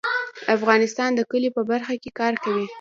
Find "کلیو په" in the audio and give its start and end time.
1.31-1.63